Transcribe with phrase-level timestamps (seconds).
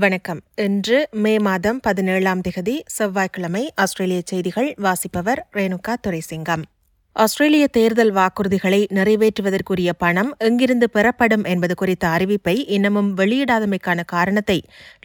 [0.00, 0.40] வணக்கம்.
[0.56, 6.62] இன்று மே மாதம் பதினேழாம் திகதி செவ்வாய்க்கிழமை ஆஸ்திரேலிய செய்திகள் வாசிப்பவர் ரேணுகா துரைசிங்கம்.
[7.16, 14.56] ஆஸ்திரேலிய தேர்தல் வாக்குறுதிகளை நிறைவேற்றுவதற்குரிய பணம் எங்கிருந்து பெறப்படும் என்பது குறித்த அறிவிப்பை இன்னமும் வெளியிடாதமைக்கான காரணத்தை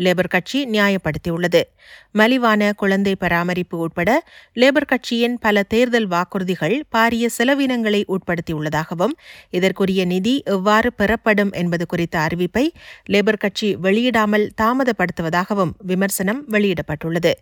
[0.00, 1.62] லேபர் கட்சி நியாயப்படுத்தியுள்ளது.
[2.10, 4.10] மலிவான குழந்தை பராமரிப்பு உட்பட
[4.56, 9.14] லேபர் கட்சியின் பல தேர்தல் வாக்குறுதிகள் பாரிய செலவினங்களை உட்படுத்தியுள்ளதாகவும்
[9.50, 12.66] இதற்குரிய நிதி எவ்வாறு பெறப்படும் என்பது குறித்த அறிவிப்பை
[13.10, 17.34] லேபர் கட்சி வெளியிடாமல் தாமதப்படுத்துவதாகவும் விமர்சனம் வெளியிடப்பட்டுள்ளது.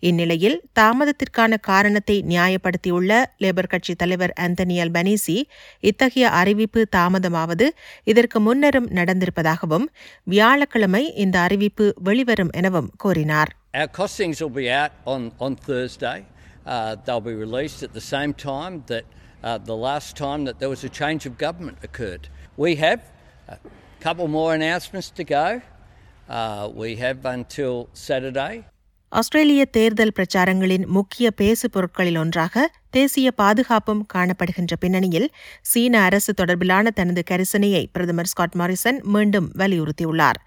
[0.00, 5.36] இந்நிலையில் தாமதத்திற்கான காரணத்தை நியாயப்படுத்தியுள்ள லேபர் கட்சி தலைவர் ஆந்தனி அல்பனீசி
[5.90, 7.66] இத்தகைய அறிவிப்பு தாமதமாவது
[8.10, 9.86] இதற்கு முன்னரும் நடந்திருப்பதாகவும்
[10.32, 16.18] வியாழக்கிழமை இந்த அறிவிப்பு வெளிவரும் எனவும் கூறினார் Our costings will be out on, on Thursday.
[16.66, 20.70] Uh, they'll be released at the same time that uh, the last time that there
[20.74, 22.24] was a change of government occurred.
[22.64, 23.00] We have
[23.48, 23.58] a
[24.06, 25.46] couple more announcements to go.
[26.28, 27.74] Uh, we have until
[28.06, 28.54] Saturday.
[29.16, 35.28] ஆஸ்திரேலிய தேர்தல் பிரச்சாரங்களின் முக்கிய பேசு பொருட்களில் ஒன்றாக தேசிய பாதுகாப்பும் காணப்படுகின்ற பின்னணியில்
[35.62, 40.40] சீன அரசு தொடர்பிலான தனது கரிசனையை பிரதமர் ஸ்காட் மாரிசன் மீண்டும் வலியுறுத்தியுள்ளார்.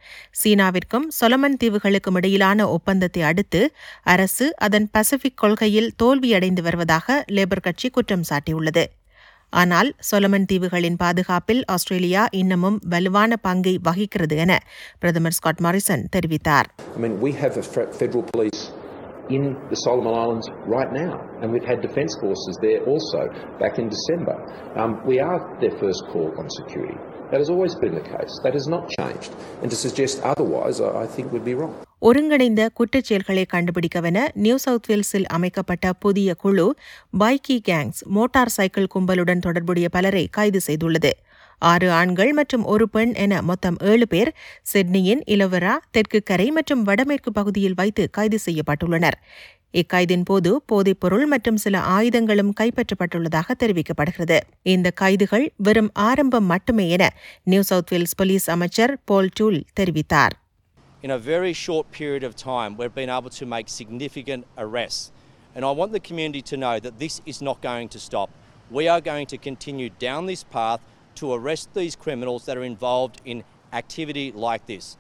[0.44, 3.64] சீனாவிற்கும் சொலமன் தீவுகளுக்கும் இடையிலான ஒப்பந்தத்தை அடுத்து
[4.04, 8.86] அரசு அதன் பசிபிக் கொள்கையில் தோல்வியடைந்து வருவதாக லேபர் கட்சி குற்றம் சாட்டியுள்ளது.
[9.54, 14.56] ஆனால் சொலமன் தீவுகளின் பாதுகாப்பில் ஆஸ்திரேலியா இன்னமும் வலுவான பங்கை வகிக்கிறது என
[15.00, 16.70] பிரதமர் ஸ்காட் மாரிசன் தெரிவித்தார்
[17.26, 17.66] we have a
[19.30, 23.88] in the Solomon Islands right now, and we've had defence forces there also back in
[23.90, 24.36] December.
[24.76, 26.98] Um, we are their first call on security.
[27.32, 28.40] That has always been the case.
[28.44, 29.32] That has not changed.
[29.62, 31.76] And to suggest otherwise, I, I think would be wrong.
[32.02, 36.68] ஒருங்கிணைந்த குற்றச் செயல்களை கண்டுபிடிக்கவென new south வேல்ஸில் அமைக்கப்பட்ட புதிய குழு
[37.20, 41.12] bikie gangs motorcycle கும்பலுடன் தொடர்புடைய பலரை கைது செய்துள்ளது.
[41.62, 44.32] ஆறு ஆண்கள் மற்றும் ஒரு பெண் என மொத்தம் ஏழு பேர்
[44.62, 49.18] சிட்னியின் இலவரா தெற்கு கரை மற்றும் வடமேற்கு பகுதியில் வைத்து கைது செய்யப்பட்டுள்ளனர்.
[49.74, 54.38] இக்கைதின் போது போதைப்பொருள் மற்றும் சில ஆயுதங்களும் கைப்பற்றப்பட்டுள்ளதாக தெரிவிக்கப்படுகிறது.
[54.64, 57.14] இந்த கைதுகள் வெறும் ஆரம்பம் மட்டுமே என
[57.44, 60.36] நியூ சவுத் வேல்ஸ் போலீஸ் அமைச்சர் போல் டூல் தெரிவித்தார்.
[61.02, 65.12] In a very short period of time, we've been able to make significant arrests.
[65.56, 68.30] And I want the community to know that this is not going to stop.
[68.70, 70.82] We are going to continue down this path
[71.16, 73.44] to arrest these criminals that are involved in
[73.74, 74.98] activity like this.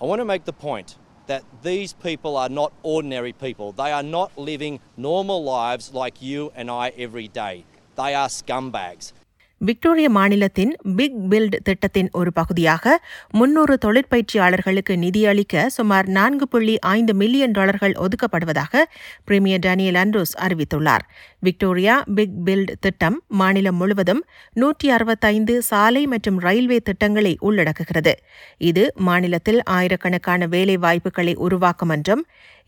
[0.00, 3.72] I want to make the point that these people are not ordinary people.
[3.72, 7.64] They are not living normal lives like you and I every day.
[7.96, 9.12] They are scumbags.
[9.60, 12.94] Victoria மாநிலத்தின் big build திட்டத்தின் ஒரு பகுதியாக
[13.30, 18.82] முன்னூறு தொழிற்பயிற்சியாளர்களுக்கு நிதியளிக்க சுமார் நான்கு புள்ளி ஐந்து மில்லியன் டாலர்கள் ஒதுக்கப்படுவதாக
[19.24, 21.04] பிரீமியர் டேனியல் ஆண்ட்ரூஸ் அறிவித்துள்ளார்.
[21.38, 24.22] விக்டோரியா பிக் பில்ட் திட்டம் மாநிலம் முழுவதும்
[24.52, 28.14] நூற்றி அறுபத்தைந்து சாலை மற்றும் ரயில்வே திட்டங்களை உள்ளடக்குகிறது.
[28.58, 32.24] இது மாநிலத்தில் ஆயிரக்கணக்கான வேலை வாய்ப்புகளை உருவாக்கும் என்றும்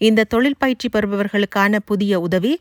[0.07, 2.53] இந்த தொழில் பயிற்சி பெறுபவர்களுக்கான புதிய உதவி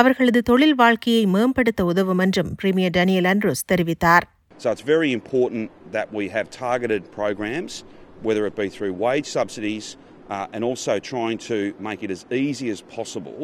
[0.00, 4.26] அவர்களது தொழில் வாழ்க்கையை மேம்படுத்த உதவும் என்றும் பிரீமியர் டேனியல் ஆண்ட்ரூஸ் தெரிவித்தார்
[4.62, 7.74] So it's very important that we have targeted programs,
[8.22, 9.86] whether it be through wage subsidies
[10.30, 11.58] uh, and also trying to
[11.88, 13.40] make it as easy as possible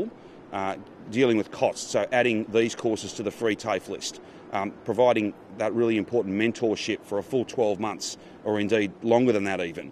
[0.52, 0.74] uh,
[1.10, 1.86] dealing with costs.
[1.90, 4.14] So adding these courses to the free TAFE list,
[4.52, 5.28] um, providing
[5.58, 8.08] that really important mentorship for a full 12 months
[8.44, 9.88] or indeed longer than that even.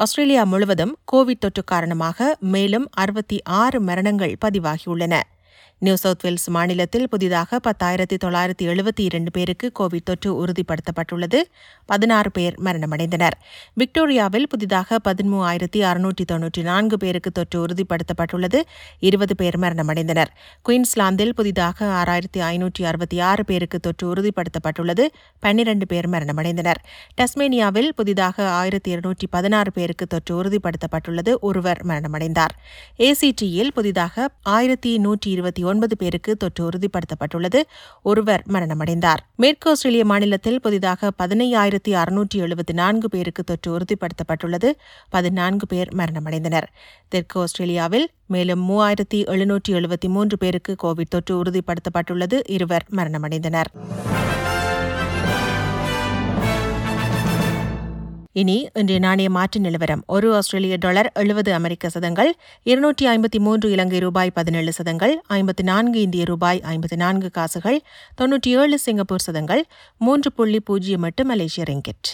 [0.00, 5.14] Australia முழுவதும் Covid தொற்று காரணமாக மேலும் அறுபத்தி ஆறு மரணங்கள் பதிவாகியுள்ளன.
[5.82, 11.38] New south Wales மாநிலத்தில் புதிதாக பத்தாயிரத்தி தொள்ளாயிரத்தி எழுபத்தி இரண்டு பேருக்கு கோவிட் தொற்று உறுதிப்படுத்தப்பட்டுள்ளது.
[11.86, 13.36] பதினாறு பேர் மரணமடைந்தனர்.
[13.74, 18.60] விக்டோரியாவில் புதிதாக பதிமூவாயிரத்தி அறுநூற்றி தொன்னூற்றி நான்கு பேருக்கு தொற்று உறுதிப்படுத்தப்பட்டுள்ளது.
[18.98, 20.26] இருபது பேர் மரணமடைந்தனர்.
[20.68, 25.06] குயின்ஸ்லாந்தில் புதிதாக ஆறாயிரத்தி ஐநூற்றி அறுபத்தி ஆறு பேருக்கு தொற்று உறுதிப்படுத்தப்பட்டுள்ளது.
[25.40, 26.82] பன்னிரண்டு பேர் மரணமடைந்தனர்.
[27.14, 31.34] டஸ்மேனியாவில் புதிதாக ஆயிரத்தி இருநூற்றி பதினாறு பேருக்கு தொற்று உறுதிப்படுத்தப்பட்டுள்ளது.
[31.40, 32.54] ஒருவர் மரணமடைந்தார்.
[32.98, 37.60] ஏசிடியில் புதிதாக ஆயிரத்தி நூற்றி இருபத்தி ஒன்பது பேருக்கு தொற்று உறுதிப்படுத்தப்பட்டுள்ளது.
[38.10, 39.22] ஒருவர் மரணமடைந்தார்.
[39.36, 44.70] மேற்கு ஆஸ்திரேலிய மாநிலத்தில் புதிதாக பதினையாயிரத்தி அறுநூற்றி எழுபத்தி நான்கு பேருக்கு தொற்று உறுதிப்படுத்தப்பட்டுள்ளது.
[45.16, 46.68] பதினான்கு பேர் மரணமடைந்தனர்.
[47.08, 52.38] தெற்கு ஆஸ்திரேலியாவில் மேலும் மூவாயிரத்தி எழுநூற்றி எழுபத்தி மூன்று பேருக்கு கோவிட் தொற்று உறுதிப்படுத்தப்பட்டுள்ளது.
[52.56, 53.70] இருவர் மரணமடைந்தனர்.
[58.32, 60.02] இனி இன்றைய நாணய மாற்று நிலவரம்.
[60.06, 62.30] ஒரு ஆஸ்திரேலிய டாலர் எழுபது அமெரிக்க சதங்கள்
[62.62, 67.80] இருநூற்றி ஐம்பத்தி மூன்று இலங்கை ரூபாய் பதினேழு சதங்கள் ஐம்பத்தி நான்கு இந்திய ரூபாய் ஐம்பத்தி நான்கு காசுகள்
[68.22, 69.64] தொன்னூற்றி ஏழு சிங்கப்பூர் சதங்கள்
[69.98, 72.10] மூன்று புள்ளி பூஜ்ஜியம் எட்டு மலேசிய ரிங்கிட்.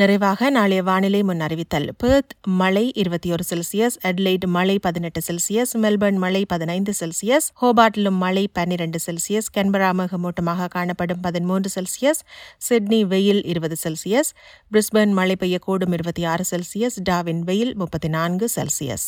[0.00, 1.94] நிறைவாக நாளைய வானிலை முன் அறிவித்தல்.
[1.98, 8.48] பெர்த் மழை இருபத்தி ஒரு செல்சியஸ் அட்லைட் மழை பதினெட்டு செல்சியஸ் மெல்பர்ன் மழை பதினைந்து செல்சியஸ் ஹோபாட்டிலும் மழை
[8.52, 12.20] பன்னிரண்டு செல்சியஸ் கன்பரா மேகமூட்டமாக காணப்படும் பதிமூன்று செல்சியஸ்
[12.58, 14.30] சிட்னி வெயில் இருபது செல்சியஸ்
[14.72, 19.06] பிரிஸ்பர்ன் மழை பெய்யக்கூடும் இருபத்தி ஆறு செல்சியஸ் டாவின் வெயில் முப்பத்தி நான்கு செல்சியஸ்.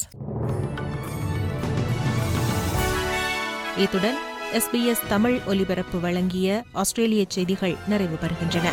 [3.77, 4.19] இத்துடன்
[4.53, 8.69] எஸ்பிஎஸ் தமிழ் ஒலிபரப்பு வழங்கிய ஆஸ்திரேலிய செய்திகள் நிறைவு பெறுகின்றன.